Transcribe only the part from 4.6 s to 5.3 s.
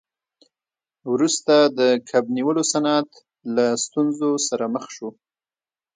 مخ شو.